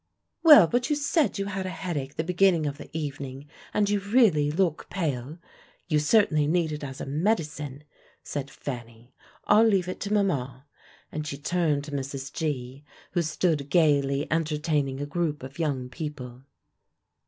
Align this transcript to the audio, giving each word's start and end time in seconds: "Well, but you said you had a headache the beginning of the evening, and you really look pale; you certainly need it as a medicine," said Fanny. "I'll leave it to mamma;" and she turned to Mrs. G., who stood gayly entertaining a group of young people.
"Well, 0.41 0.65
but 0.65 0.89
you 0.89 0.95
said 0.95 1.37
you 1.37 1.45
had 1.45 1.67
a 1.67 1.69
headache 1.69 2.15
the 2.15 2.23
beginning 2.23 2.65
of 2.65 2.79
the 2.79 2.89
evening, 2.91 3.47
and 3.71 3.87
you 3.87 3.99
really 3.99 4.49
look 4.49 4.89
pale; 4.89 5.37
you 5.87 5.99
certainly 5.99 6.47
need 6.47 6.71
it 6.71 6.83
as 6.83 7.01
a 7.01 7.05
medicine," 7.05 7.83
said 8.23 8.49
Fanny. 8.49 9.13
"I'll 9.45 9.63
leave 9.63 9.87
it 9.87 9.99
to 9.99 10.11
mamma;" 10.13 10.65
and 11.11 11.27
she 11.27 11.37
turned 11.37 11.83
to 11.83 11.91
Mrs. 11.91 12.33
G., 12.33 12.83
who 13.11 13.21
stood 13.21 13.69
gayly 13.69 14.25
entertaining 14.31 14.99
a 14.99 15.05
group 15.05 15.43
of 15.43 15.59
young 15.59 15.87
people. 15.87 16.45